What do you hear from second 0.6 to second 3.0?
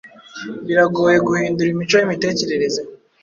biragoye guhindura imico y’imitekerereze.